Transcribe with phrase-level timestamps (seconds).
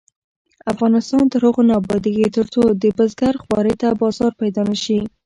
[0.71, 4.99] افغانستان تر هغو نه ابادیږي، ترڅو د بزګر خوارۍ ته بازار پیدا نشي.